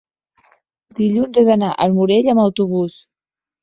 [1.01, 3.03] dilluns he d'anar al Morell amb autobús.